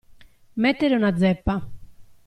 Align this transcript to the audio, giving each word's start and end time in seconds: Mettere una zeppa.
Mettere 0.55 0.95
una 0.95 1.15
zeppa. 1.15 1.63